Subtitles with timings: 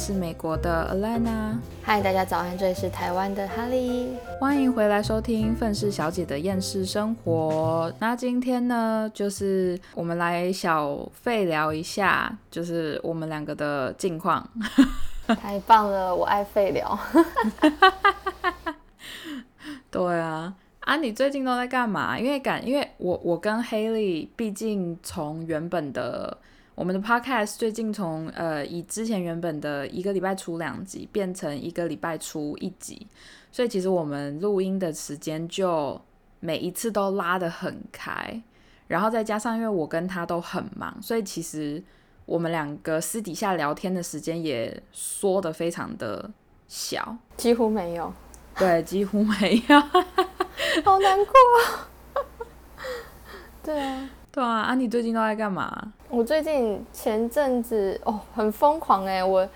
[0.00, 1.58] 是美国的 Alana。
[1.82, 4.16] 嗨，大家早安，这里是台湾的哈利。
[4.40, 7.92] 欢迎回来收听《愤世小姐的厌世生活》。
[7.98, 14.48] 那今天呢，就是我们来小废聊一下，就是我们两个的近况。
[15.38, 16.98] 太棒了，我爱废聊。
[19.90, 22.18] 对啊，啊，你最近都在干嘛？
[22.18, 26.38] 因为感，因为我我跟 Haley 毕竟从原本的
[26.80, 33.06] 我们的 Podcast 最近从呃以之前原本的一个礼拜出两集变成一个礼拜出一集，
[33.52, 36.00] 所以其实我们录音的时间就
[36.40, 38.42] 每一次都拉得很开，
[38.86, 41.82] 然后再加上因为我跟他都很忙，所以其实
[42.24, 46.30] 我们两个私底下聊天的时间也缩得非常的
[46.66, 48.10] 小，几乎没有。
[48.56, 49.80] 对，几乎没有，
[50.82, 51.88] 好难过啊！
[53.62, 55.92] 对啊，对啊，啊，你最近都在干嘛？
[56.08, 59.48] 我最近前阵子哦，很疯狂哎，我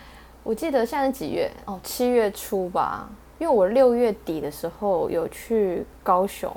[0.42, 1.50] 我记得现在是几月？
[1.64, 3.08] 哦，七月初吧。
[3.39, 6.50] 因为我六月底的时候有去高雄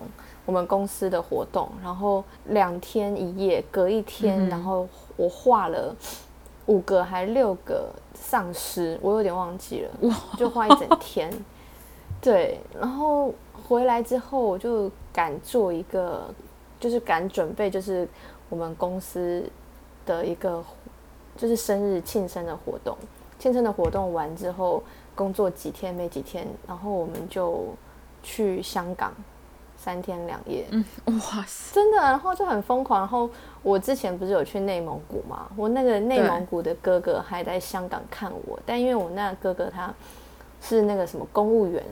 [0.45, 5.93] 我们公司的活动，然后两天一夜，隔一天，然后我画了
[6.67, 11.31] 五个还六个丧尸，我有点忘记了，就画一整天。
[12.21, 13.33] 对，然后
[13.67, 16.29] 回来之后，我就敢做一个，
[16.80, 18.08] 就是敢准备，就是
[18.50, 19.44] 我们公司
[20.06, 20.64] 的一个，
[21.36, 22.97] 就是生日庆生的活动。
[23.39, 24.81] 庆生的活动完之后，
[25.16, 27.66] 工作几天没几天，然后我们就
[28.23, 29.14] 去香港
[29.78, 30.66] 三天两夜。
[30.72, 33.00] 嗯，哇塞，真的，然后就很疯狂。
[33.00, 33.30] 然后
[33.61, 35.48] 我之前不是有去内蒙古嘛？
[35.55, 39.94] 我那个内蒙古的哥哥还在香港看我，但因为我那个哥哥他
[40.61, 41.83] 是那个什么公务员。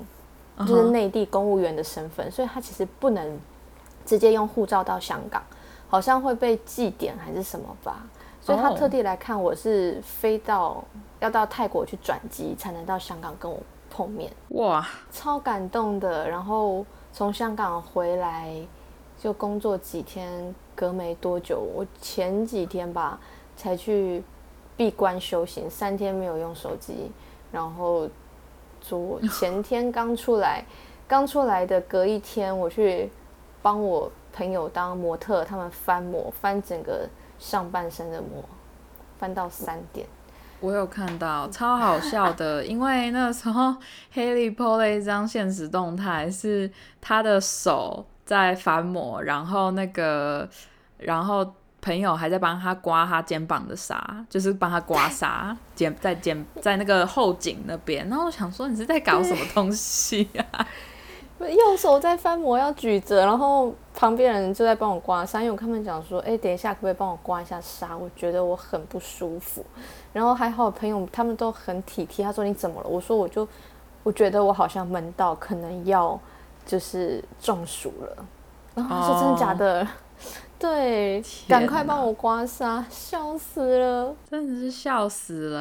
[0.59, 3.38] 就是内地公务员的身份，所以他其实不能
[4.05, 5.41] 直接用护照到香港，
[5.89, 8.05] 好像会被记点还是什么吧。
[8.39, 10.83] 所以他特地来看我是飞到
[11.19, 14.31] 要到泰国去转机才能到香港跟我碰面。
[14.49, 16.29] 哇，超感动的。
[16.29, 18.55] 然后从香港回来
[19.17, 23.19] 就工作几天，隔没多久，我前几天吧
[23.57, 24.23] 才去
[24.77, 27.11] 闭关修行，三天没有用手机，
[27.51, 28.07] 然后。
[28.88, 30.63] 昨前天刚出来，
[31.07, 33.09] 刚出来的隔一天，我去
[33.65, 37.09] 帮我朋友当模特，他们翻模，翻整个
[37.39, 38.47] 上半身的模，
[39.17, 40.05] 翻到三点。
[40.59, 43.75] 我有看到，超好笑的，因为那个时候
[44.11, 46.69] 黑利 po 了一张现实动态，是
[47.01, 50.47] 他的手在翻模，然后那个，
[50.99, 51.51] 然后。
[51.81, 53.95] 朋友还在帮他刮他肩膀的痧，
[54.27, 58.09] 就是帮他刮痧， 肩在肩在那个后颈那边。
[58.09, 60.43] 然后我想说，你是在搞什么东西呀？
[61.40, 65.40] 右手在翻模要举着，然后旁边人就在帮我刮痧。
[65.40, 67.97] 因为我他们讲说，哎，等一下可不可以帮我刮一下痧？
[67.97, 69.66] 我觉得我很不舒服。
[70.13, 72.88] 然后还好朋友他们都很体贴，他说你怎么了？
[72.88, 73.47] 我说我就
[74.03, 76.19] 我觉得我好像闷到，可能要
[76.66, 78.25] 就是中暑了。
[78.74, 79.88] 然后他说真的假的？
[80.57, 85.59] 对，赶快帮我刮痧，笑死了，真的是笑死了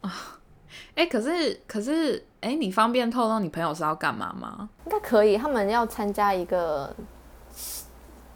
[0.00, 0.38] 啊！
[0.94, 4.68] 哎，可是可是，哎，你方便透露你朋友是要干嘛吗？
[4.86, 6.94] 应该可以，他们要参加一个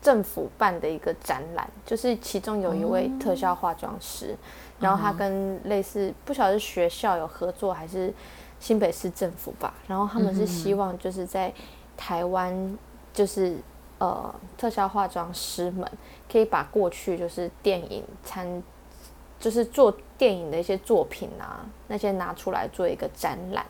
[0.00, 4.36] 政府办的一个展览，就是其中有一位特效化妆师，
[4.80, 8.12] 然后他跟类似不晓得是学校有合作还是
[8.58, 11.52] 新北市政府吧，然后他们是希望就是在
[11.96, 12.78] 台湾
[13.12, 13.56] 就是。
[13.98, 15.90] 呃，特效化妆师们
[16.30, 18.62] 可以把过去就是电影参，
[19.40, 23.64] 就是做电影的一些作品啊，那些拿出来做一个展览。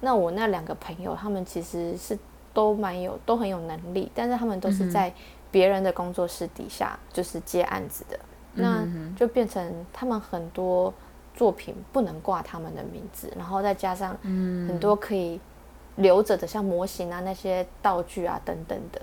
[0.00, 2.18] 那我那两个朋友，他们其实是
[2.52, 5.12] 都蛮有，都很有能力，但是他们都是在
[5.50, 8.18] 别人的工作室底下就是接案子的，
[8.54, 10.92] 那就变成他们很多
[11.34, 15.40] 作品不能挂他们的名字，然后再加上很多可以
[15.96, 19.00] 留着的，像模型啊那些道具啊等等的。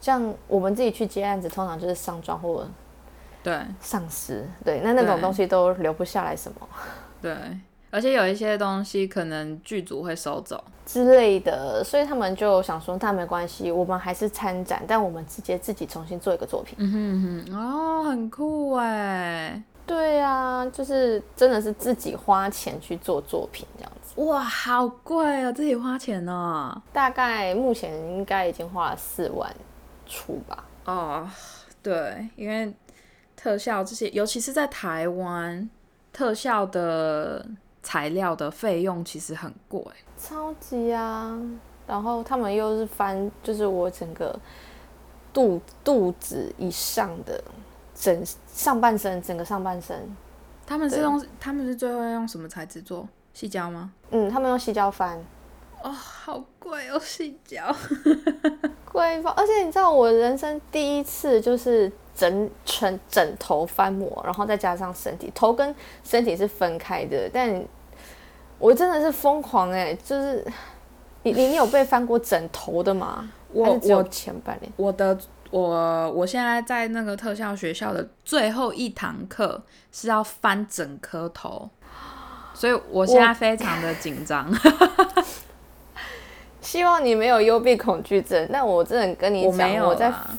[0.00, 2.68] 像我们自己去接案子，通常就是上妆或
[3.46, 6.68] 对丧失，对那那种东西都留不下来什么。
[7.22, 7.32] 对，
[7.92, 16.74] 而且有一些东西可能剧组会收走之类的，所以他们就想说，那没关系，我们还是参展，但我们直接自己重新做一个作品。
[16.78, 19.62] 嗯哼哼，哦，很酷哎。
[19.86, 24.20] 对啊，就是真的是自己花钱去做作品这样子。
[24.22, 26.82] 哇，好贵啊，自己花钱呢？
[26.92, 29.48] 大概目前应该已经花了四万。
[30.04, 31.28] 出吧哦，
[31.82, 32.72] 对，因为
[33.46, 35.70] 特效这些，尤其是在台湾，
[36.12, 37.46] 特效的
[37.80, 39.80] 材料的费用其实很贵，
[40.18, 41.40] 超级啊！
[41.86, 44.36] 然后他们又是翻，就是我整个
[45.32, 47.40] 肚肚子以上的
[47.94, 48.20] 整
[48.52, 49.96] 上半身，整个上半身，
[50.66, 53.08] 他们是用他们是最后用什么材质做？
[53.32, 53.92] 细胶吗？
[54.10, 55.24] 嗯，他们用细胶翻，
[55.84, 57.72] 哦，好贵哦，细胶。
[58.90, 59.30] 贵爆！
[59.36, 65.72] 而且你知道，我人生第一次就是整全枕头翻模，然后再加上身体，头跟
[66.02, 67.62] 身体是分开的，但
[68.58, 70.42] 我真的是疯狂哎、就是
[71.22, 73.30] 你你你有被翻过枕头的吗？
[73.52, 74.72] 我我前半年。
[74.76, 75.18] 我的
[75.50, 79.62] 我我现在在那个特效学校的最后一堂课
[79.92, 81.68] 是要翻整颗头，
[82.54, 84.50] 所以我现在非常的紧张。
[86.60, 88.48] 希望你没有幽闭恐惧症。
[88.52, 90.30] 但我真的跟你讲，我没有我在啦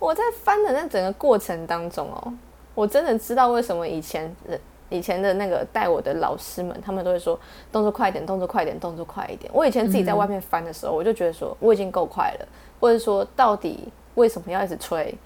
[0.00, 2.32] 我在翻的那整个过程当中哦，
[2.74, 4.58] 我真的知道为什么以前的
[4.88, 7.38] 以前的那个带我的老师们，他们都会说
[7.70, 9.48] 动作快一点，动作快一点，动作快一点。
[9.54, 12.48] 我以前自己在外面翻的时候，我就觉得说我已经够快了，
[12.80, 15.16] 或者说到底为什么要一直吹？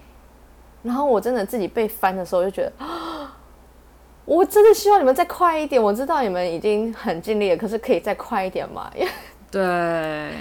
[0.83, 2.85] 然后我真的自己被翻的时候，我就觉得。
[2.85, 3.31] 啊
[4.25, 5.79] 我真的希望你们再快一点。
[5.79, 8.91] 我知道你们已经很尽力了，可是可以再快一点嘛？
[9.51, 10.31] 对，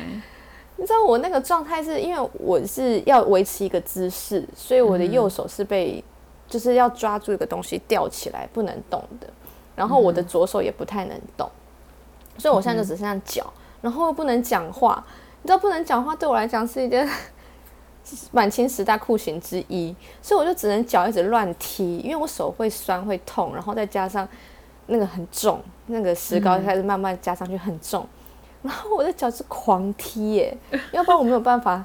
[0.84, 6.04] 你知道我那个状态是因为我是要维持一个姿势，所以我的右手是被、
[6.46, 9.26] 就是要抓住一个东西吊起来不能动的，
[9.74, 11.50] 然后我的左手也不太能动，
[12.36, 13.50] 所以我现在就只剩下脚，
[13.80, 15.02] 然后又不能讲话。
[15.40, 17.08] 你知道不能讲话对我来讲是一件
[18.30, 24.28] 满清十大酷刑之一，所以我就只能脚一直乱踢，因为我手会酸会痛，然后再加上
[24.88, 28.06] 那个很重，那个石膏开始慢慢加上去很重。
[28.64, 30.58] 然后我的脚是狂踢耶，
[30.90, 31.84] 要不然我没有办法，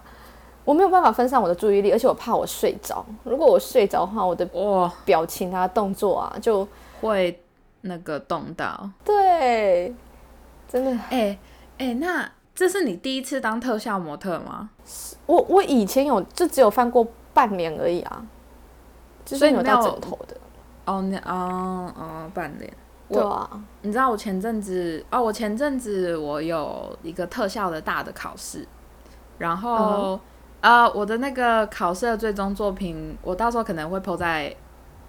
[0.64, 3.06] 我没有办法分散我的注意力，而且我怕我睡着。
[3.26, 6.66] 如果我睡着的话，我的哇，表情啊、动作啊，就
[7.02, 7.38] 会
[7.82, 8.90] 那个动到。
[9.04, 9.94] 对，
[10.70, 10.92] 真的。
[11.10, 11.38] 哎、
[11.80, 14.70] 哎、那这是你第一次当特效模特吗？
[15.26, 18.26] 我我以前有就只有翻过半年而已啊，
[19.26, 20.38] 就是没有所以你没有到枕头的。
[20.86, 22.72] 哦，那哦哦，半脸。
[23.10, 23.50] 对啊，
[23.82, 28.68] 你知道我前阵子哦，我前阵子我有一个特效的大的考试，
[29.38, 30.20] 然后、
[30.62, 34.56] 呃，我的那个考试的最终作品，我到时候可能会 po 在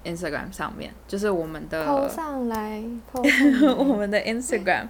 [0.05, 2.83] Instagram 上面，就是我们的抛上来，
[3.13, 3.75] 抛上来。
[3.75, 4.89] 我们的 Instagram。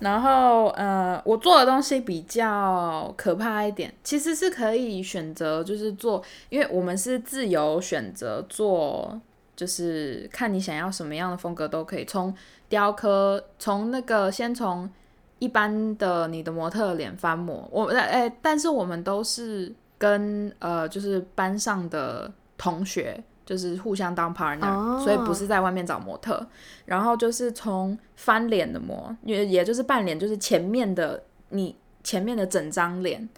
[0.00, 9.20] 然后呃，我做的东西比较可怕一点，其实是可以选择，就是做，因为我们是自由选择做，
[9.62, 12.34] 就是看你想要什么样的风格都可以，从
[12.68, 14.90] 雕刻，从那个先从
[15.38, 23.22] 一般的你的模特脸翻模，我哎、哎但是我们都是跟呃，就是班上的同学。
[23.44, 26.46] 就是互相当 partner，、哦所以不是在外面找模特，
[26.86, 31.74] 然后就是从翻脸的模，也也就是半脸，就是前面的你
[32.04, 33.28] 前面的整张脸，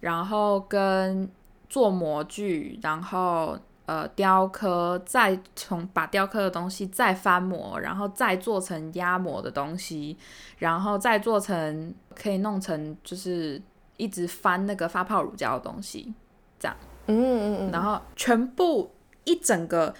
[0.00, 1.30] 然后跟
[1.70, 10.16] 做模具，然后呃雕刻，再从把雕刻的东西再翻模，然后再做成压模的东西，
[10.58, 13.60] 然后再做成可以弄成就是
[13.96, 16.12] 一直翻那个发泡乳胶的东西，
[16.58, 16.76] 这样。
[17.06, 18.90] 嗯嗯嗯，然后全部
[19.22, 19.94] 一整个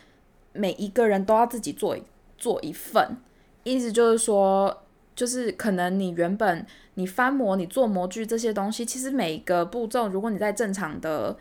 [0.52, 2.02] 每一个人都要自己做一
[2.36, 3.16] 做一份，
[3.62, 4.82] 意思就是说，
[5.14, 11.36] 就是可能你原本你翻模、你做模具这些东西，其实每一个步骤，如果你在正常的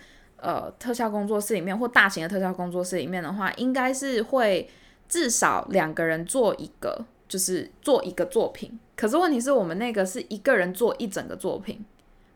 [0.45, 4.69] 呃特效工作室里面或大型的特效工作室里面的话，应该是会
[5.09, 8.79] 至少两个人做一个，就是做一个作品。
[8.95, 11.83] 可是问题是我们那个是一个人做一整个作品，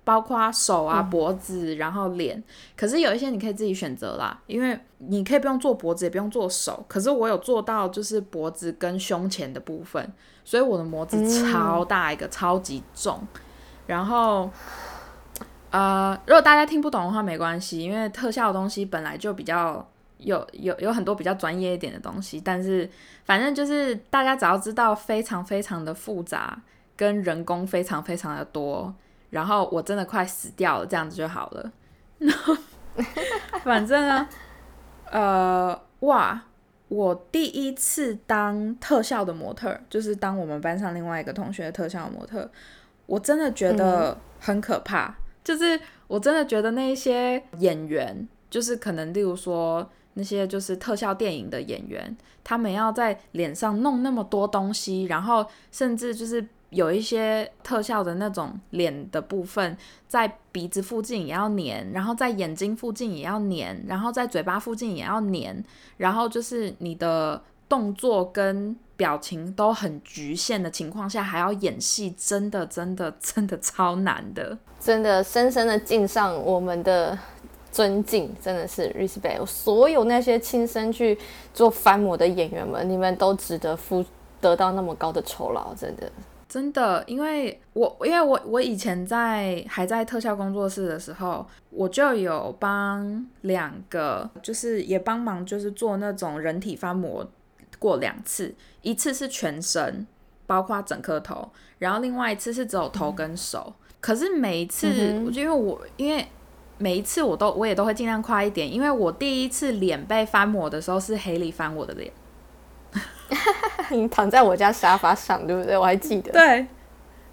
[0.04, 2.44] 包括手啊、脖子，然后脸。
[2.76, 6.84] 可是有一些你可以自己选择啦，因为你可以不用做脖子，也不用做手。
[6.88, 10.12] 可是我有做到就是脖子跟胸前的部分，
[10.44, 11.18] 所以我的模子
[11.52, 13.26] 超大一个，超级重。
[13.88, 14.50] 然后，
[15.72, 22.90] 呃，如果大家听不懂的话没关系，因为特效的东西本来就比较有有有很多比较专业一点的东西，但是
[23.24, 26.60] 反正就是大家只要知道非常非常的复杂，
[26.98, 28.94] 跟人工非常非常的多，
[29.30, 31.72] 然后我真的快死掉了，这样子就好了。
[33.64, 34.28] 反正呢，
[35.12, 36.42] 呃，哇，
[36.88, 42.50] 我第一次当特效的模特，就是当我们班上另外一个同学的特效模特，
[43.06, 45.16] 我真的觉得很可怕。
[45.50, 59.76] 就是我真的觉得那一些演员，就是可能例如说那些就是特效电影的演员，他们要在脸上弄那么多东西，然后甚至就是有一些特效的那种脸的部分，
[60.08, 65.64] 在鼻子附近也要粘，然后在眼睛附近也要粘，然后在嘴巴附近也要粘，
[65.98, 74.58] 然后就是你的动作跟表情都很局限的情况下，还要演戏，真的真的真的超难的。
[74.78, 77.18] 真的深深的敬上我们的
[77.72, 79.46] 尊敬，真的是 respect。
[79.46, 81.18] 所有那些亲身去
[81.54, 84.04] 做翻模的演员们，你们都值得付
[84.42, 86.12] 得到那么高的酬劳，真的。
[86.50, 97.26] 真的，因为我因为我我以前在还在特效工作室的时候，我就有帮两个，就是也帮忙，就是做那种人体翻模
[97.80, 100.06] 过两次，一次是全身，
[100.46, 103.74] 包括整颗头，然后另外一次是只有头跟手。
[104.02, 104.88] 可是每一次，
[105.26, 106.28] 我就因为我因为
[106.78, 112.12] 每一次我都我也都会尽量快一点，因为我第一次脸被翻抹的时候是黑里翻我的脸。
[113.92, 115.78] 你躺在我家沙发上，对不对？
[115.78, 116.32] 我还记得。
[116.34, 116.68] 对，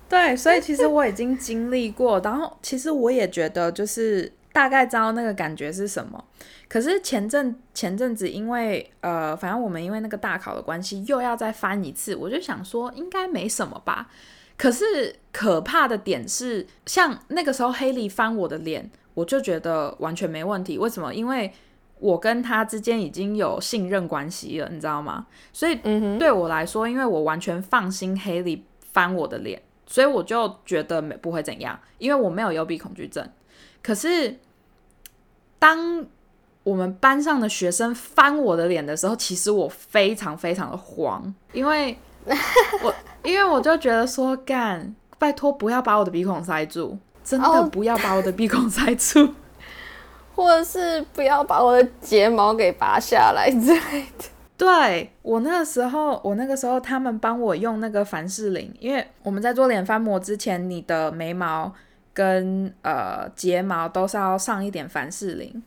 [0.09, 6.25] 对，所以其实我已经经历过，然后其实我也觉得就是大概知道那个感觉是什么。
[6.67, 14.09] 可是前阵前阵子，因为呃，反正我们因为那个大考的关系，又要再翻一次，我就想说应该没什么吧。
[14.57, 20.79] 可是可怕的点是，像那个时候黑莉翻我的脸，我就觉得完全没问题。
[20.79, 21.15] 为什么？
[21.15, 21.53] 因为
[21.99, 25.27] 我跟他之间已经有信任关系了，你知道吗？
[25.53, 25.75] 所以
[26.19, 33.29] 对我来说，因为我完全放心黑莉翻我的脸，所以我就觉得没不会怎样，因为我没有幽闭恐惧症。
[33.83, 34.37] 可是
[35.59, 36.05] 当
[36.63, 41.97] 我们班上的学生翻我的脸的时候，其实我非常非常的慌，因为
[42.83, 49.35] 我 因为我就觉得说，干，拜托不要把我的鼻孔塞住，真的不要把我的鼻孔塞住。
[50.35, 54.25] 或者是不要把我的睫毛给拔下来之类的。
[54.59, 61.73] 对我那个时候，我那个时候他们帮我用那个凡士林，因为我们在做脸翻模之前，你的眉毛
[62.16, 65.62] 跟呃睫毛都是要上一点凡士林。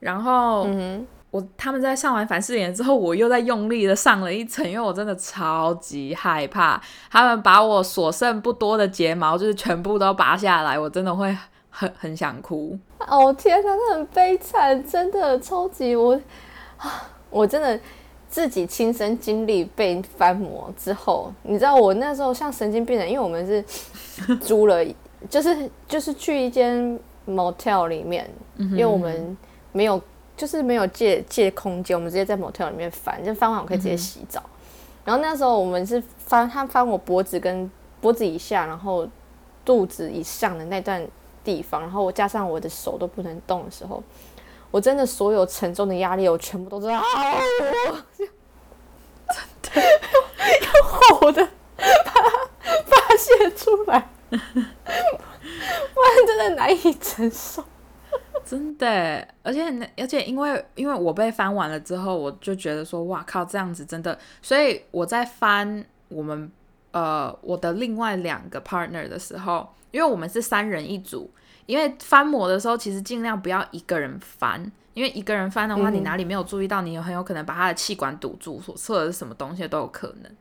[0.00, 11.36] 然后嗯我他们在上完凡士林之后，我又在用力的上了一层，因为我真的超级害怕他们把我所剩不多的睫毛就是全部都拔下来，我真的会。
[11.76, 13.32] 很很想哭哦！
[13.32, 16.14] 天哪，那很悲惨，真的超级我
[16.78, 17.10] 啊！
[17.30, 17.76] 我真的
[18.28, 23.60] 自己亲身经历被翻模之后，你知道我那时候像神经病人，因为我们是
[24.38, 24.84] 租了，
[25.28, 29.36] 就是就是去一间 motel 里面，因为我们
[29.72, 30.00] 没有
[30.36, 34.42] 就是没有借借空间，我们直接在 motel 里面翻，就翻完我可以直接洗澡。
[35.04, 39.06] 然后那时候我们是翻他翻我脖子跟脖子以下，然后
[39.64, 41.06] 肚子以上的那段。
[41.44, 44.02] 地方，然后我加上我的手都不能动的时候，
[44.70, 47.02] 我真的所有沉重的压力，我全部都在啊，
[49.60, 49.82] 真的
[50.62, 52.30] 用吼的把它
[52.86, 57.64] 发泄出来， 不然真的难以承受。
[58.44, 66.50] 真的，而且而且因为因为我被翻完了之后，我就觉得说哇靠，这样子真的，所以我在翻我们
[66.92, 69.68] 呃我的另外两个 partner 的时候。
[69.94, 71.30] 因为我们是三人一组，
[71.66, 74.60] 因为翻模的时候，其实尽量不要一个人翻，
[74.92, 80.32] 因为一个人翻的话，你哪里没有注意到，你很有可能把他的气管堵住，所测的是什么东西都有可能。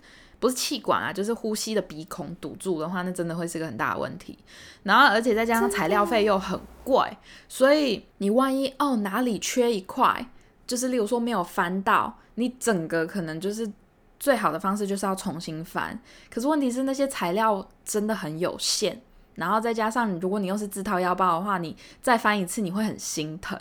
[0.43, 4.37] 不是气管啊，就是呼吸的鼻孔堵住的话，那真的会是个很大的问题。
[4.83, 7.01] 然后，而且再加上材料费又很贵，
[7.47, 10.27] 所以你万一哦哪里缺一块，
[10.67, 13.71] 就是例如说没有翻到，你整个可能就是
[14.19, 15.97] 最好的方式就是要重新翻。
[16.29, 19.01] 可是问题是那些材料真的很有限。
[19.35, 23.57] 然后再加上，如果你又是自掏腰包的话，你再翻一次你会很心疼，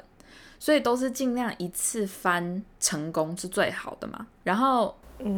[0.59, 4.27] 所以都是尽量一次翻成功是最好的嘛。
[4.43, 4.95] 然后，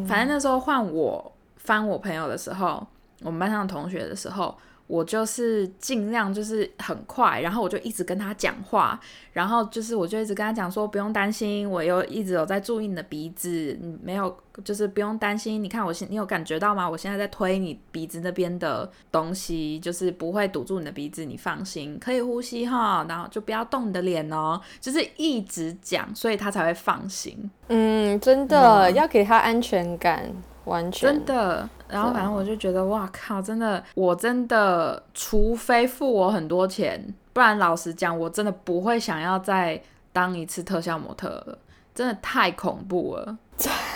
[0.06, 2.86] 反正那时候换我翻我朋友的时候，
[3.22, 4.56] 我们班上的同学的时候。
[4.86, 9.00] 我就是尽量就是很快，然后我就一直跟他讲话，
[9.32, 15.62] 然后就是我就一直跟他讲说不用担心，我又一直有在注意你的鼻子，没有就是不用担心。
[15.62, 16.88] 你看我现你有感觉到吗？
[16.88, 23.06] 我现在在推你鼻子那边的东西，就是不会堵住你的鼻子，你放心，可以呼吸哈。
[23.08, 27.50] 然后就不要动你的脸哦，就是一直讲，所以他才会放心。
[27.68, 30.30] 嗯，真的要给他安全感。
[30.64, 31.08] 完全。
[31.08, 39.80] 真的，然后反正我就觉得，哇靠，真的，我真的，除非付我很多钱，不然老实讲，我真的不会想要再
[40.12, 41.58] 当一次特效模特了，
[41.94, 43.36] 真的太恐怖了，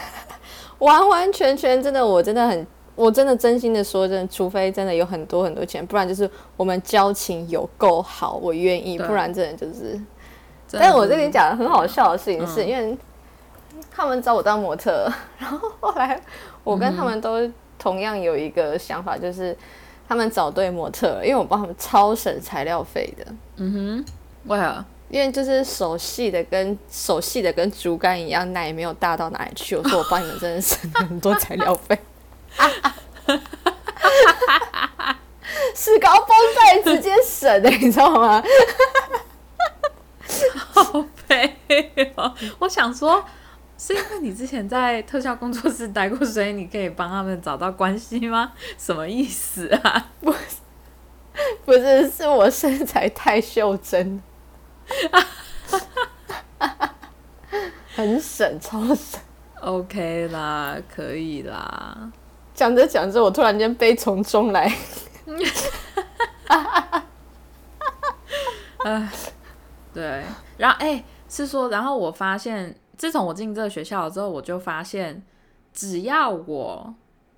[0.78, 10.00] 完完全全真的，我真的很，我真的真心的说，真的，除非真的有很多很多钱，不然就是我们交情有够好，我愿意，不然真的就是，
[10.72, 12.96] 但我这里讲的很好笑的事情是，因为。
[13.90, 16.20] 他们找我当模特， 然后后来
[16.68, 19.56] 我跟他们都同样有一个想法，就是
[20.06, 23.24] 他们找对模特，因为我帮他们超省材料费的。
[23.56, 24.04] 嗯哼，
[24.44, 24.84] 为何？
[25.08, 29.74] 因为就是手细的跟手细的跟竹竿一样，奶没有大到哪里去。
[29.76, 31.98] 我说我帮你们真的省很多材料费，
[35.74, 38.42] 石膏绷带直接省的，你知道吗？
[40.74, 42.34] 好肥哦！
[42.58, 43.24] 我想说。
[43.78, 48.52] 是因为你之前在特效工作室待过， 所以你可以帮他们找到关系吗？
[48.76, 50.10] 什么意思啊？
[51.64, 54.20] 不是，是我身材太袖珍，
[57.94, 59.20] 很省，超省。
[59.60, 62.10] OK 啦，可以啦。
[62.54, 64.72] 讲着讲着，我突然间悲从中来。
[69.92, 70.24] 对，
[70.56, 75.22] 然后哎、是说，然后我发现，自从我进这个学校之后，我就发现，
[75.72, 76.94] 只要我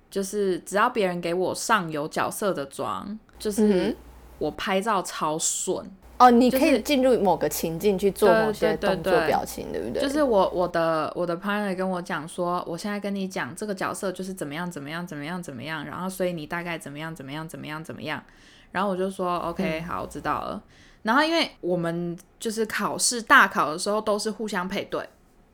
[0.09, 3.95] 就是只要别人给我上有角色的妆，就是
[4.39, 5.89] 我拍照超顺。
[6.17, 10.03] 哦，你可以进入某个情境去做某些动作表情，对不对？
[10.03, 18.23] 就是我我的我的 partner 跟我讲说，我现在跟你讲这个角色就是怎么样怎么样怎么样怎么样，然后所以你大概怎么样怎么样怎么样怎么样，
[18.71, 20.61] 然后我就说 OK 好，我知道了。
[21.01, 25.03] 然后因为我们就是考试大考的时候都是互相配对，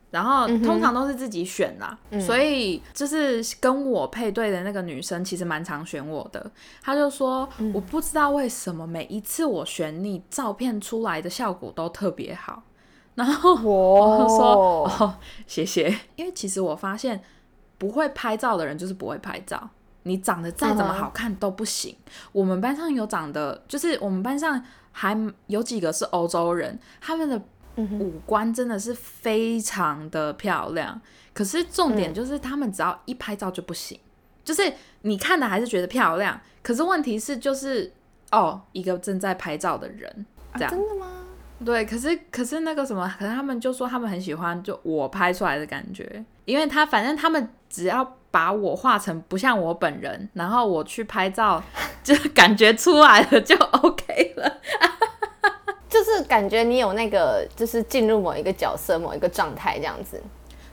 [0.10, 6.50] 然后通常都是自己选啦，所以就是跟我配对的那个女生其实蛮常选我的。
[6.82, 12.64] 她就说、我不知道为什么每一次我选你，照片出来的效果都特别好。
[13.16, 15.94] 然后我就说谢谢。
[16.16, 17.22] 因为其实我发现
[17.78, 19.70] 不会拍照的人就是不会拍照，
[20.04, 21.96] 你长得再怎么好看都不行。
[22.32, 27.42] 我们班上有长得，就是我们班上还有几个是欧洲人，他们的
[27.78, 31.00] 嗯五官真的是非常的漂亮。
[31.34, 34.00] 可是重点就是他们只要一拍照就不行，
[34.44, 37.94] 就是你看的还是觉得漂亮，可是问题是就是
[38.32, 40.72] 哦，一个正在拍照的人这样。
[40.72, 41.06] 真的吗？
[41.64, 51.64] 对，可是可是那个什么，可是他们就说他们很喜欢就我拍出来的感觉，因为他反正他们只要把我画成不像我本人，然后我去拍照，
[52.04, 54.58] 就感觉出来了就 OK 了。
[56.12, 60.22] 是感觉你有那个，就是进入某一个角色、某一个状态这样子。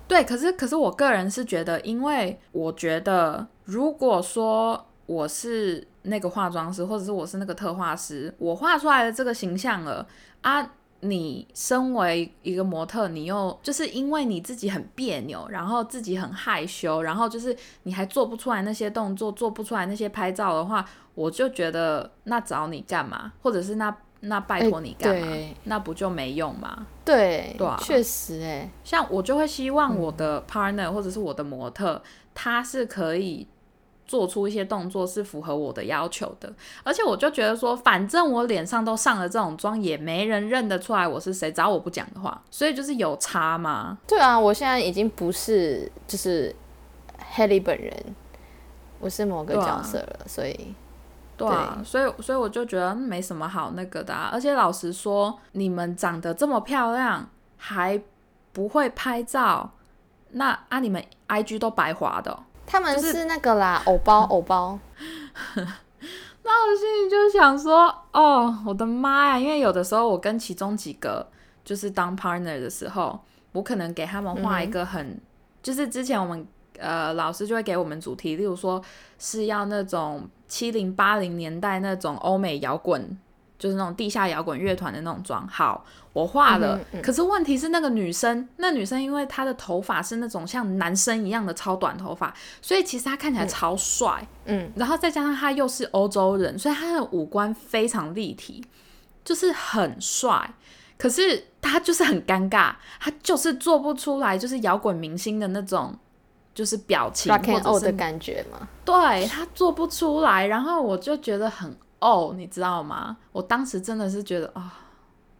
[0.07, 10.07] 对，可是可是我个人是觉得，因为我觉得如果说我是那个化妆师，或者是我是那个特化师，我画出来的这个形象了
[10.43, 10.71] 啊。
[11.01, 20.83] 你身为一个模特，你又就是因为你自己很别扭，然后自己很害羞，然后就是你还做不出来那些动作，做不出来那些拍照的话，
[21.15, 23.31] 我就觉得那找你干嘛？
[23.43, 25.27] 或者是那那拜托你干嘛？
[25.27, 26.87] 对那不就没用吗？
[27.05, 32.03] 对，对啊确实哎、像我就会希望我的 partner 或者是我的模特，
[32.35, 33.47] 他是可以
[34.07, 43.99] 做出一些动作是符合我的要求的，而且我就觉得说，反正我脸上都上了这种妆，也没人认得出来我是谁，只要我不讲的话，所以就是有差吗。
[44.07, 46.55] 对啊，我现在已经不是就是
[47.35, 47.93] Haley 本人，
[49.01, 50.75] 我是某个角色了，所以
[51.37, 58.01] 对啊，所以所以我就觉得没什么好那个的、啊，而且老实说，你们长得这么漂亮，还
[58.53, 59.71] 不会拍照，
[60.31, 64.79] 那啊你们 IG 都白滑的哦、他们是是那个啦，偶包 偶包，
[65.55, 69.39] 那我心里就想说，哦，我的妈呀！
[69.39, 71.27] 因为有的时候我跟其中几个
[71.65, 73.19] 就是当 partner 的时候，
[73.53, 75.19] 我可能给他们画一个很，
[75.63, 76.47] 就是之前我们
[76.79, 78.83] 呃老师就会给我们主题，例如说
[79.19, 83.19] 是要那种七零八零年代那种欧美摇滚，
[83.59, 85.47] 就是那种地下摇滚乐团的那种妆。
[85.49, 94.27] 好，我画了，嗯嗯可是问题是那个女生，那女生因为她的头发是那种像男生一样的超短头发，所以其实她看起来超帅。
[94.45, 98.65] 嗯，然后再加上她又是欧洲人，所以她的五官非常立体，
[99.25, 100.55] 就是很帅。
[100.97, 105.93] 可是他就是很尴尬，他就是做不出来，就是摇滚明星的那种，
[106.55, 108.69] 就是表情或者是的感觉嘛。
[108.85, 110.47] 对他做不出来。
[110.47, 113.17] 然后我就觉得很哦，你知道吗？
[113.33, 114.81] 我当时真的是觉得啊、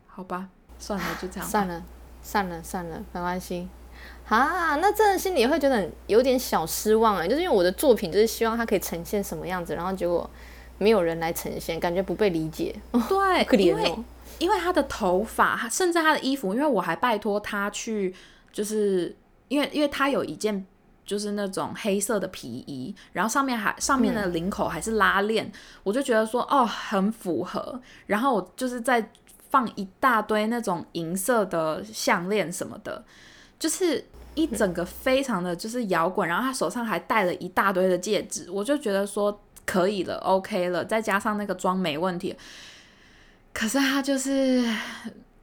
[0.07, 0.49] 好吧，
[0.79, 1.49] 算了，就这样。
[1.49, 1.83] 算了，
[2.23, 3.69] 算了，算了，没关系。
[4.29, 10.29] 啊，那真的心里会觉得有点小失望哎，就是因为我的作品就是希望它可以呈现什么样子，然后结果
[10.79, 12.75] 没有人来呈现，感觉不被理解，
[13.09, 14.05] 对， 可因为怜哦。
[14.41, 18.13] 因为他的头发，他甚至他的衣服，因为我还拜托他去，
[18.53, 19.15] 就是
[19.47, 20.67] 因为因为他有一件
[21.05, 25.51] 就是那种黑色的皮衣，然后上面还上面的领口还是拉链，
[25.83, 29.11] 我就觉得说哦很符合，然后我就是在
[29.51, 33.05] 放一大堆那种银色的项链什么的，
[33.59, 42.35] 就是一整个非常的就是摇滚，然后他手上还戴了一大堆的戒指，我就觉得说可以了，OK 了，再加上那个妆没问题。
[43.53, 44.69] 可是他就是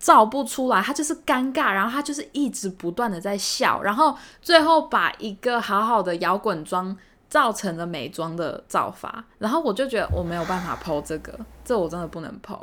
[0.01, 6.97] 照不出来，他就是尴尬，然后他就是一直不断的在笑，然后最后把一个好好的摇滚妆
[7.29, 11.31] 造成了美妆的造法，然后我就觉得我没有办法剖这个，
[11.63, 12.57] 这我真的不能剖，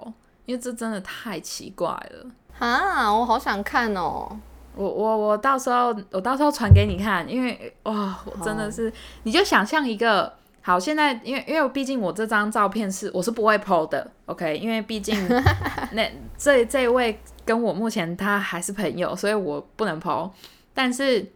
[0.47, 2.27] 因为这真的太奇怪了。
[2.59, 4.37] 啊，我好想看哦。
[4.75, 10.33] 我我我到时候我到时候传给你看，因为哇，我真的是，你就想象一个
[10.69, 15.17] 好，现在因为因为毕竟我这张照片是我是不会 PO 的，OK，因为毕竟
[15.93, 20.31] 那这这位跟我目前他还是朋友，所以我不能 PO。
[20.75, 21.27] 但是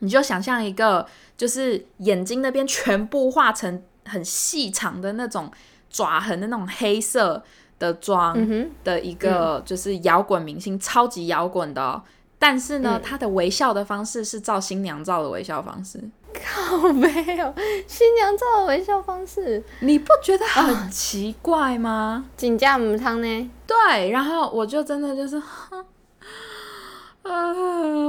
[0.00, 1.06] 你就想象一个，
[1.36, 5.48] 就是眼睛那边全部画成很细长的那种
[5.88, 7.40] 爪痕的那种黑色
[7.78, 8.36] 的妆
[8.82, 12.02] 的一个，就是摇滚明星，超级摇滚的。
[12.40, 16.02] 但是呢，他的微笑的方式是照新娘照的微笑方式。
[16.34, 17.54] 靠，没有
[17.86, 22.26] 新娘照的微笑方式，你不觉得很奇怪吗？
[22.36, 23.50] 锦家母汤呢？
[23.66, 25.40] 对，然后我就真的就是，
[27.22, 27.52] 啊，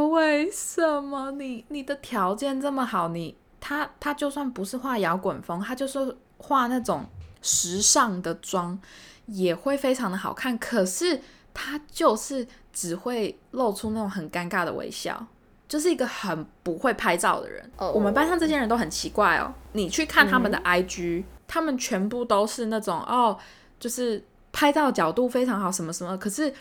[0.09, 3.07] 为什么你你的条件这么好？
[3.09, 7.05] 你他他就算不是画摇滚风，他就是画那种
[7.41, 8.79] 时尚的妆，
[9.27, 10.57] 也会非常的好看。
[10.57, 11.21] 可是
[11.53, 12.47] 他就是。
[12.77, 15.25] 只会露出那种很尴尬的微笑，
[15.67, 17.69] 就是一个很不会拍照的人。
[17.77, 19.53] 我们班上这些人都很奇怪哦。
[19.73, 23.37] 你去看他们的 IG，他们全部都是那种哦，
[23.79, 26.17] 就是拍照角度非常好，什么什么。
[26.17, 26.53] 可是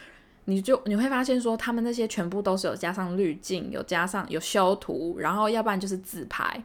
[0.47, 6.63] 你就你会发现说，他们那些全部都是有加上滤镜，有加上有修图，然后要不然就是自拍。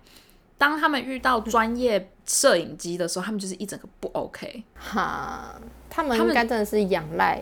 [0.57, 4.63] 当他们遇到专业摄影机的时候，他们就是一整个不 OK。
[4.75, 5.55] 哈，
[5.89, 7.41] 他们应该真的是仰赖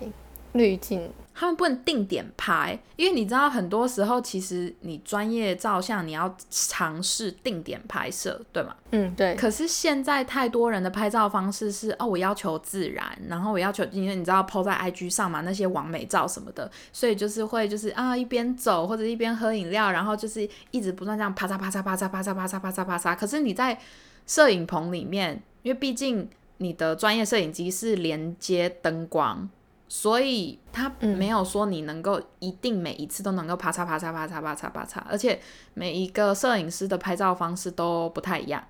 [0.57, 1.11] 滤镜。
[1.39, 8.75] 他们不能定点拍，因为你知道，很多时候其实你专业照相，你要尝试定点拍摄，对吗？
[8.89, 9.35] 嗯，对。
[9.35, 23.15] 可是现在太多人的拍照方式是，哦，我要求自然，然后我要求，因为你知道，PO 在 IG 上嘛，那些完美照什么的，所以就是会就是啊，一边走或者一边喝饮料，然后就是一直不断这样啪嚓啪嚓啪嚓啪嚓啪嚓啪嚓啪嚓。
[23.15, 23.79] 可是你在
[24.25, 29.47] 摄影棚里面，因为毕竟你的专业摄影机是连接灯光。
[29.89, 35.39] 所以他没有说你能够一定每一次都能够啪嚓啪嚓啪嚓啪嚓啪嚓，而且
[35.73, 38.61] 每一个摄影师的拍照方式都不太一样，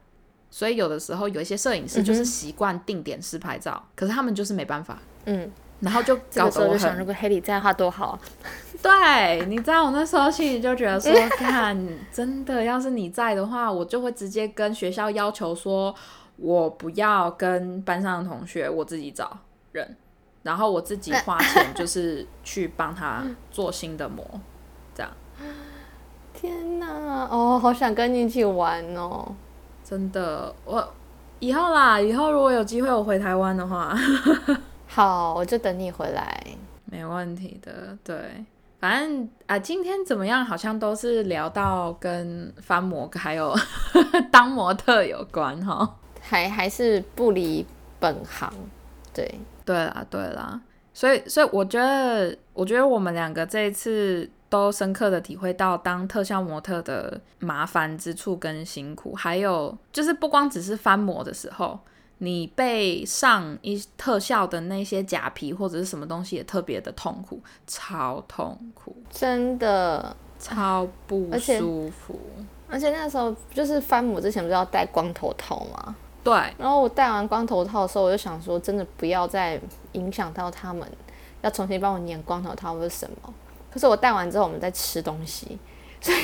[0.52, 8.20] 所以有的时候有一些摄影师就是习惯定点式拍照，可是他们就是没办法，嗯，然后就 搞得我想，如果黑里在的话多好。
[8.80, 11.76] 对，你知道我那时候心里就觉得说， 看，
[12.14, 15.94] 真的要是你在的话，我就会直接跟学校要求说，
[16.36, 19.40] 我不要跟班上的同学，我自己找
[19.72, 19.98] 人。
[20.48, 24.26] 然后我自己花钱，就是去帮他做新的膜，
[24.96, 25.12] 这样。
[26.34, 29.36] 天哪，哦，好想跟你一起玩哦！
[29.84, 30.94] 真的，我
[31.40, 33.94] 以后啦，以后如果有机会我回台湾的话，
[34.88, 36.42] 好，我就等你回来，
[36.86, 37.98] 没问题的。
[38.02, 38.46] 对，
[38.80, 40.46] 反正啊，今天怎么样？
[40.46, 43.54] 好像都是聊到跟翻模还有
[44.32, 47.66] 当模特有关哈，还还是不离
[48.00, 48.50] 本行，
[49.14, 49.38] 对。
[49.68, 50.60] 对啦，对啦，
[50.94, 61.78] 所以，所以我觉得，我觉得我们两个这一次都深刻的体会到当特效模特的麻烦之处跟辛苦，还有就是不光只是翻模的时候，
[62.20, 70.16] 你被上一特效的那些假皮或者是什么东西也特别的痛苦，超痛苦，真的。
[70.40, 72.20] 超不舒服，
[72.70, 75.96] 而且那时候就是翻模之前不是要戴光头套吗？
[76.28, 79.58] 对，然后我戴完光头套的时候，我就想说，真的不要再
[79.94, 80.86] 影响到他们，
[81.42, 83.34] 要重新帮我粘光头套或者什么。
[83.72, 85.58] 可是我戴完之后，我们在吃东西，
[86.02, 86.18] 所以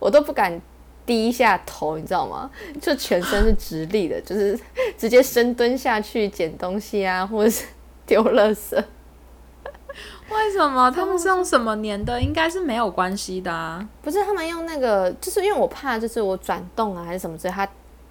[0.00, 0.60] 我都不敢
[1.06, 2.50] 低下头，你知道吗？
[2.82, 4.58] 就全身是直立的，就是
[4.96, 7.64] 直接深蹲下去捡东西啊，或者是
[8.06, 8.74] 丢垃圾。
[10.30, 12.20] 为什么他们是用什么粘的？
[12.20, 13.88] 应该是没有关系的啊。
[14.02, 17.68] 不是他们用那个，就是因为我怕，就是我转动啊，还是什么之类，他。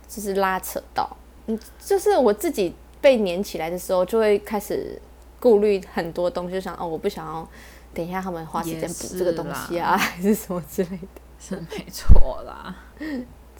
[0.08, 1.18] 就是拉扯到，
[1.48, 5.00] 嗯，就是我自己被粘起来的时候，就会开始
[5.40, 7.48] 顾虑很多东西，就想哦，我不想要
[7.94, 11.08] 等一下他们花时间补这个东西啊， 还是什么之类的，
[11.40, 12.76] 是没错啦。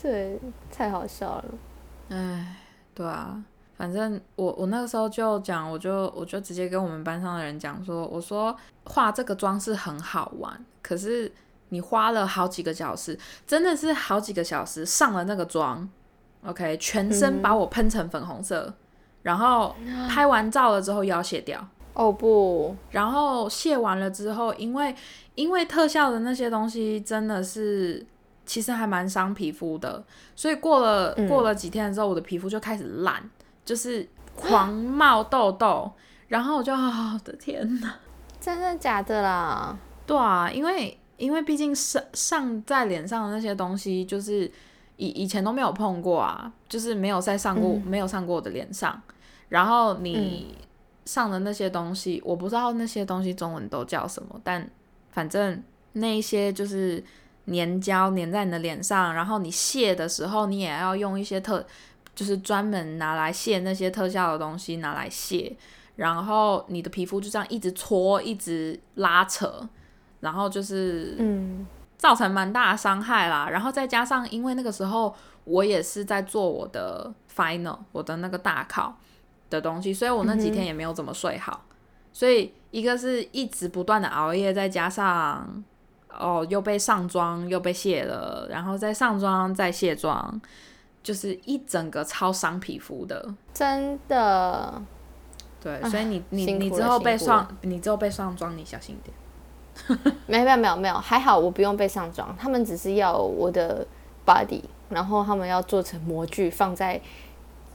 [0.02, 0.40] 对，
[0.72, 1.46] 太好笑了。
[2.10, 2.56] 哎，
[2.96, 3.44] 对啊，
[3.76, 8.56] 反正我我那个时候就讲，我就我就直接跟我们班上的人讲说，我说
[8.86, 11.32] 画这个妆是很好玩，可是
[11.70, 15.90] 你花了好几个小时，真的是好几个小时上了那个妆。
[16.48, 18.74] OK，全身把我喷成粉红色，
[19.22, 19.76] 然后
[20.10, 21.68] 拍完照了之后又要卸掉。
[21.94, 24.96] 哦不，然后卸完了之后，因为
[25.36, 28.06] 因为特效的那些东西真的是
[28.46, 30.02] 其实还蛮伤皮肤的，
[30.36, 33.30] 所以过了过了几天之后，我的皮肤就开始烂，
[33.66, 35.92] 就是狂冒痘痘。
[36.30, 37.96] 然后我就，我的天哪，
[38.40, 39.78] 真的假的啦？
[40.06, 44.50] 对啊，因为因为毕竟上上在脸上的那些东西就是。
[44.98, 49.02] 以以前都没有碰过啊，就是没有在上过，没有上过我的脸上。
[49.50, 50.56] 然后你
[51.06, 54.70] 上的那些东西，我不知道那些东西中文都叫什么，但
[55.12, 57.02] 反正那一些就是
[57.46, 61.66] 粘胶粘在你的脸上，然后你卸的时候，你也要用一些特，
[62.14, 65.56] 就是专门拿来卸那些特效的东西拿来卸，
[65.96, 69.68] 然后你的皮肤就这样一直搓，一直拉扯，
[70.20, 71.66] 然后就是嗯
[71.98, 73.50] 造成蛮大的伤害啦。
[73.50, 78.98] 然后再加上，因为那个时候我也是在做我的 final，我的那个大考
[79.50, 81.66] 的东西，所以我那几天也没有怎么睡好。
[82.14, 85.64] 所以一个是一直不断的熬夜，再加上
[86.10, 90.42] 哦又被上妆又被卸了，然后再上妆再卸妆，
[91.04, 93.34] 就是一整个超伤皮肤的。
[93.54, 94.82] 真的，
[95.62, 99.16] 对，所以你你你之后被上，你之后被上妆，你小心一点。
[100.28, 103.86] 没有没有没有没有，还好我不用被上妆，他们只是要我的
[104.26, 107.00] body，然后他们要做成模具放在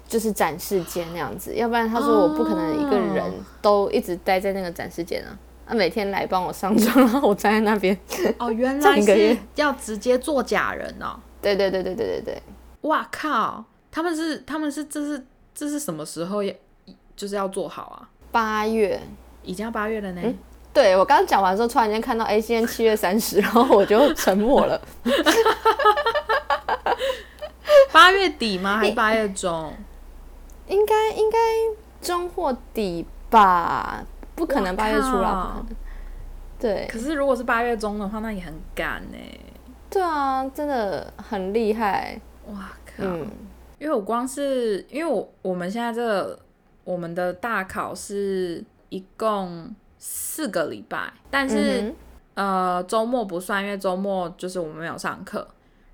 [0.06, 7.98] 就是展示间那样子，要不然他说我不可能一个人哦都一直待在那个展示间啊，他每天来帮我上妆，然后我站在那边，
[8.38, 11.18] 哦，原来是要直接做假人哦！
[11.40, 12.42] 对对对对对对对，
[12.82, 16.54] 哇靠，他们是他们是这是这是什么时候要
[17.16, 18.08] 就是要做好啊？
[18.30, 19.00] 八月。
[19.44, 20.20] 已经要八月了呢。
[20.22, 20.38] 嗯
[20.72, 24.80] 对我刚刚讲完之后，突然间看到，哎，今天七月三十，然后我就沉默了。
[27.92, 28.78] 八月底吗？
[28.78, 29.72] 还是八月中？
[30.68, 31.38] 应该应该
[32.00, 34.02] 中或底吧，
[34.35, 35.56] 不可能八月初哇靠啦。
[35.56, 35.76] 不可能
[36.58, 39.18] 对可是如果是八月中的话，那也很赶呢。
[39.90, 42.18] 对啊，真的很厉害。
[42.46, 43.04] 哇靠！
[43.04, 43.28] 嗯
[43.78, 46.38] 因为我光是因为我我们现在这个
[46.85, 51.94] 我们的大考是一共四个礼拜，但是、嗯
[52.34, 55.46] 呃周末不算，因为周末就是我们没有上课。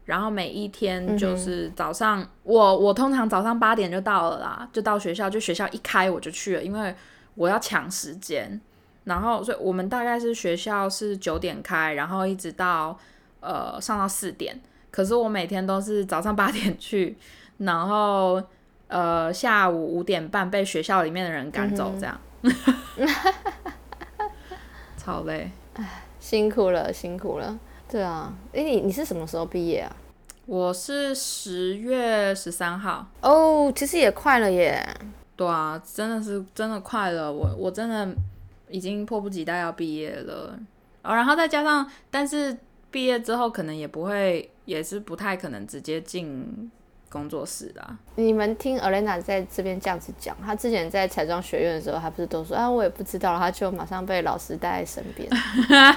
[0.07, 6.95] 然后每一天就嗯是早上，我我通常早上八点就到了啦，就到学校，就学校一开我就去了，因为
[7.35, 8.59] 我要抢时间。
[9.05, 12.99] 然后，所以我们大概是学校是九点开，然后一直到
[13.41, 14.59] 呃上到四点。
[14.91, 17.19] 可是我每天都是早上八点去，
[17.59, 18.43] 然后
[18.87, 22.19] 呃下午五点半被学校里面的人赶走，这样。
[25.09, 25.51] 超累。
[26.21, 27.59] 辛苦了，辛苦了。
[27.91, 29.97] 对啊，哎，你你是什么时候毕业啊？
[30.45, 33.07] 我是十月十三号。
[33.23, 34.87] 哦，其实也快了耶。
[35.35, 38.07] 对啊，真的是真的快了，我我真的
[38.69, 40.59] 已经迫不及待要毕业了。
[41.03, 42.55] 哦，然后再加上，但是
[42.91, 46.71] 毕业之后可能也不会，也是不太可能直接进
[47.09, 47.97] 工作室啦。
[48.17, 55.29] 你们听 Elena 在这边这样子讲，她之前在彩妆学院的时候，她不是都说啊，我也不知道，她就马上被老师带在身边。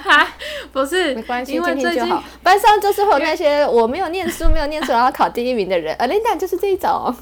[0.71, 2.24] 不是，没关系，因为最近 听听就好。
[2.41, 7.13] 班上就是会有那些我没有念书、没有念书，然后考第一名的人，Elena 就是这一种。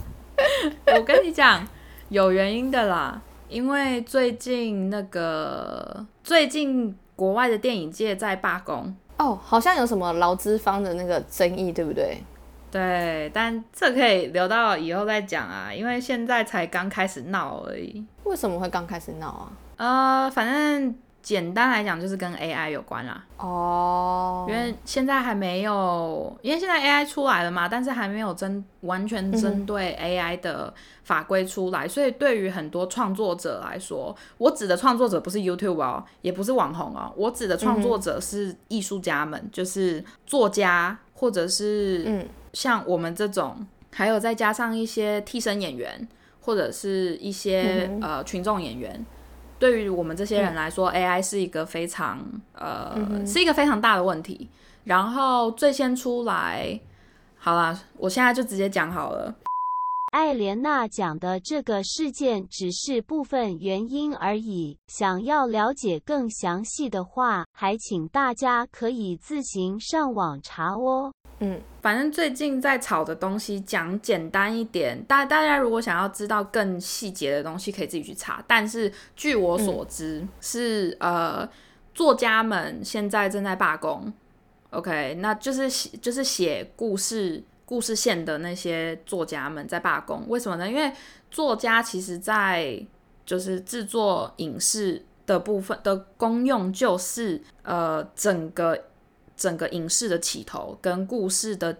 [0.95, 1.67] 我跟你讲，
[2.09, 8.95] 有原因的啦，因为最近那个最近国外的电影界在罢工。
[9.17, 12.23] 哦，好像有什么劳资方的那个争议，对不对？
[12.71, 18.05] 对，但这可以留到以后再讲啊，因为现在才刚开始闹而已。
[18.25, 19.51] 为什么会刚开始闹啊？
[19.77, 46.07] 呃，反正简单来讲就是跟 AI 有关啦，哦，因为现在还没有，因为现在 AI 出来了嘛，但是还没有针完全针对 AI 的法规出来，所以对于很多创作者来说，我指的创作者不是 YouTube 哦，也不是网红哦，我指的创作者是艺术家们，就是作家或者是嗯像我们这种，还有再加上一些替身演员，
[46.41, 49.05] 或者是一些、嗯呃群众演员，
[49.57, 52.19] 对于我们这些人来说、a i 是一个非常
[52.53, 54.49] 呃、嗯是一个非常大的问题。
[54.85, 56.79] 然后最先出来，
[57.37, 59.35] 好啦，我现在就直接讲好了。
[60.11, 71.11] 艾莲娜讲的这个事件只是部分原因而已，想要了解更详细的话，还请大家可以自行上网查哦。
[71.39, 78.43] 嗯反正最近在炒的东西讲简单一点，大大家如果想要知道更细节的东西，可以自己去查。
[78.45, 81.47] 但是据我所知，是呃
[81.93, 84.11] 作家们现在正在罢工
[84.71, 90.25] ，OK，那就是写就是写故事故事线的那些作家们在罢工。
[90.27, 90.69] 为什么呢？
[90.69, 90.91] 因为
[91.31, 92.85] 作家其实在
[93.25, 98.77] 就是制作影视的部分的功用，就是呃整个
[99.39, 101.75] 整个影视的起头跟故事的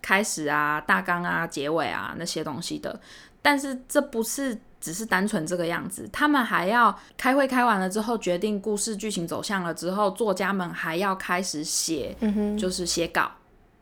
[0.00, 2.98] 开始啊、大纲啊、结尾啊那些东西的。
[3.42, 13.32] 但是这不是只是单纯这个样子，他们还要开会开完了之后，决定故事剧情走向了之后，作家们还要开始写，嗯，就是写稿，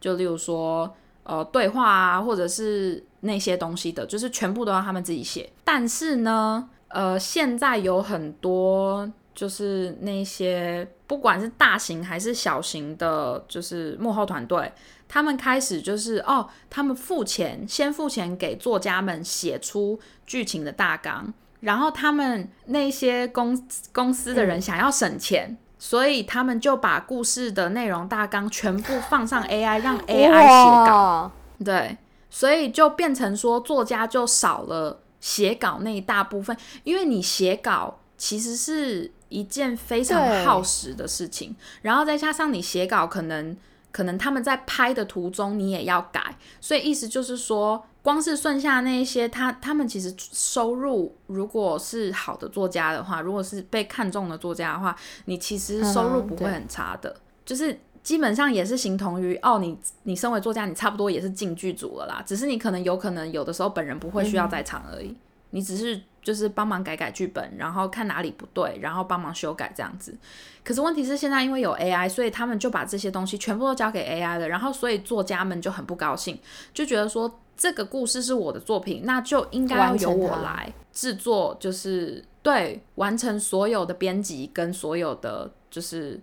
[0.00, 0.90] 就例如说
[1.24, 5.50] 呃对话啊，或者是那些东西的，就是全部都要他们自己写。
[5.62, 14.70] 但是呢，呃，现在有很多就是那些不管是大型还是小型的，就是幕后团队，
[15.09, 31.33] 他们开始就是哦，他们付钱，先付钱给作家们写出剧情的大纲，然后他们那些公公司的人想要省钱，所以他们就把故事的内容大纲全部放上 AI，让 AI 写稿。
[31.64, 31.96] 对，
[32.29, 43.57] 所以就变成说，作家就少了写稿那一大部分，因为你写稿其实是一件非常耗时的事情，然后再加上你写稿可能
[43.90, 65.14] 可能他们在拍的途中你也要改，所以意思就是说，光是剩下那一些他他们其实收入如果是好的作家的话，如果是被看中的作家的话，你其实收入不会很差的，就是基本上也是形同于哦，你你身为作家，你差不多也是进剧组了啦，只是你可能有可能有的时候本人不会需要在场而已，
[65.51, 70.17] 你只是就是帮忙改改剧本，然后看哪里不对，然后帮忙修改这样子。
[70.63, 76.39] 可是问题是现在因为有 AI，所以他们就把这些东西全部都交给 AI 了，然后所以作家们就很不高兴，
[76.75, 86.21] 就觉得说这个故事是我的作品，那就应该要由我来制作，就是对完成所有的编辑跟所有的就是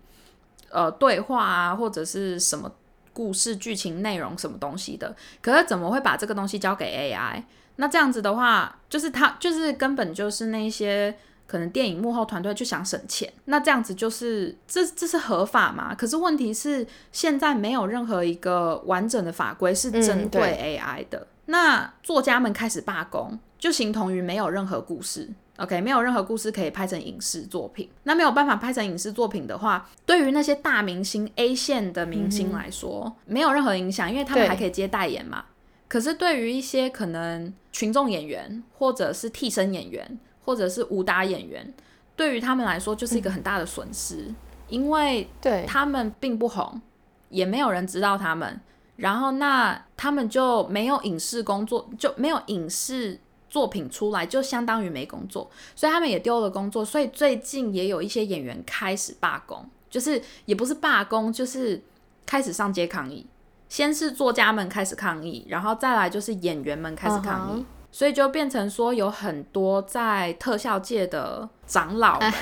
[0.70, 2.72] 呃对话啊，或者是什么
[3.14, 5.16] 故事剧情内容什么东西的。
[5.42, 7.44] 可是怎么会把这个东西交给 AI？
[7.78, 11.16] 那这样子的话，就是他就是根本就是那些
[11.48, 15.96] 可能电影幕后团队就想省钱，那这样子就是这这是合法吗？
[15.96, 21.26] 可是问题是现在没有任何一个完整的法规是针嗯对 AI 的。
[21.46, 25.30] 那作家们开始罢工，就形同于没有任何故事。
[25.58, 27.90] OK，没有任何故事可以拍成影视作品。
[28.04, 35.46] 那没有办法拍成影视作品的话，对于那些大明星 A 线的明星来说，没有任何影响，因为他们还可以接代言嘛。
[35.88, 41.74] 可是对于一些可能群众演员，或者是替身演员，或者是武打演员，
[42.16, 44.34] 对于他们来说就是一个很大的损失，
[44.68, 46.82] 因为对，他们并不红，
[47.30, 48.60] 也没有人知道他们，
[48.98, 53.20] 然后那他们就没有影视工作，就没有影视
[53.50, 56.84] 作品出来，就相当于没工作，所以他们也丢了工作。
[56.84, 61.82] 所以最近也有一些演员开始罢工，就是也不是罢工，就是
[62.26, 63.26] 开始上街抗议。
[63.70, 72.34] 先是作家们开始抗议，然后再来就是演员们开始抗议嗯所以就变成说有很多在特效界的长老们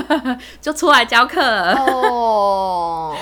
[0.60, 1.74] 就出来教课了。
[1.74, 3.14] 哦，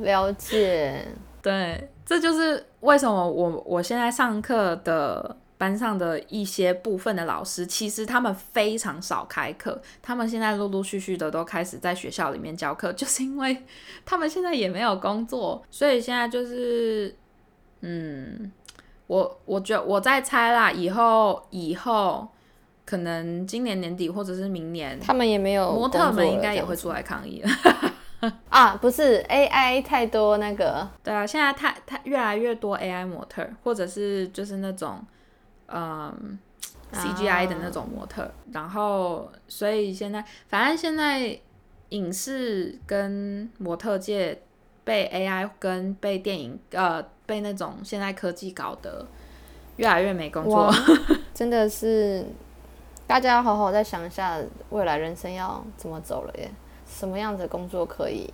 [0.00, 1.06] 了解。
[1.40, 13.62] 对，这就是为什么我我现在上课的班上的一些部分的老师，其实他们非常少开课，他们现在陆陆续续的都开始在学校里面教课， 就是因为
[14.04, 17.14] 他们现在也没有工作，所以现在就是，
[17.82, 18.50] 嗯，
[19.06, 22.26] 我我觉得我在猜啦，以后以后
[22.84, 28.32] 可能今年年底或者是明年，他们也没有模特们应该也会出来抗议了。
[28.50, 35.04] 啊，不是 AI 太多那个，对啊，现在太太越来越多 AI 模特，或者是就是那种
[35.72, 36.38] 嗯
[36.92, 41.38] CGI 的那种模特，然后所以现在反正现在
[41.88, 44.42] 影视跟模特界
[44.84, 49.06] 被 AI 跟被电影呃被那种现在科技搞得
[49.76, 50.66] 越来越没工作。
[50.66, 50.74] 哇。
[51.32, 52.26] 真的是
[53.06, 56.50] 大家要好好再想一下未来人生要怎么走了耶，
[56.86, 58.30] 什么样子的工作可以，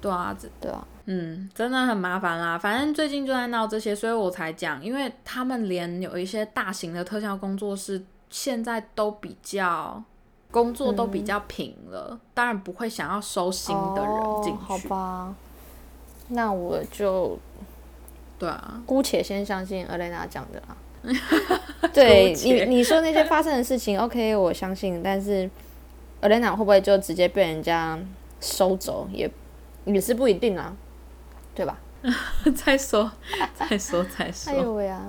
[0.00, 2.58] 对啊，这对啊，嗯，真的很麻烦啦。
[2.58, 10.02] 反正最近就在闹这些，所以我才讲，因为他们连有一些大型的特效工作室现在都比较
[10.50, 14.78] 工作都比较平了，当然不会想要收新的人进哦、好。
[14.88, 15.34] 吧，
[16.28, 17.38] 那我就
[18.38, 20.76] 对啊，姑且先相信 Elena 讲的啦。
[21.92, 25.48] 对你你说那些发生的事情，OK，我相信，但是
[26.20, 27.98] Elena 会不会就直接被人家
[28.40, 29.30] 收走，也
[29.94, 30.74] 也是不一定啊，
[31.54, 31.78] 对吧？
[32.54, 33.10] 再说，
[33.54, 34.52] 再说，再说。
[34.52, 35.04] 哎呦喂啊！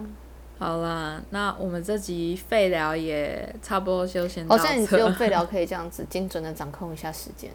[0.58, 4.98] 好啦，那我们这集废聊也差不多就先到好像你只。
[4.98, 7.50] 有废聊可以这样子精准的掌控一下时间。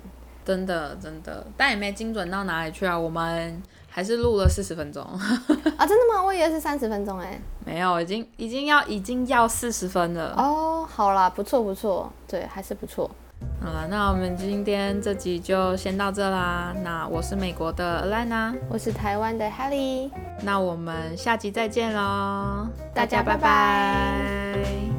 [0.45, 2.99] 真的真的，但也没精准到哪里去啊。
[2.99, 5.03] 我们还是录了四十分钟，
[5.77, 6.23] 啊，真的吗？
[6.23, 7.41] 我以为是三十分钟哎。
[7.67, 10.35] 没有，已经已经要已经要四十分了。
[10.37, 13.11] 哦，好啦，不错不错，对，还是不错。
[13.61, 16.75] 好了，那我们今天这集就先到这啦。
[16.83, 20.11] 那我是美国的 Alana，我是台湾的 Helly，
[20.43, 23.37] 那我们下集再见喽，大家拜。
[23.37, 24.94] 拜拜